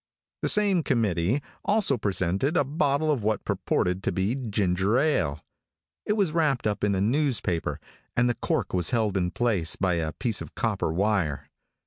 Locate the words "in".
6.83-6.95, 9.15-9.29